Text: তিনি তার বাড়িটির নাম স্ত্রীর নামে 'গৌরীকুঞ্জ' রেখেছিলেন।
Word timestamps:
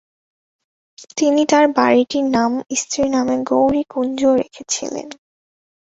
তিনি 1.17 1.41
তার 1.45 1.65
বাড়িটির 1.77 2.25
নাম 2.35 2.51
স্ত্রীর 2.75 3.09
নামে 3.15 3.35
'গৌরীকুঞ্জ' 3.41 4.37
রেখেছিলেন। 4.39 5.07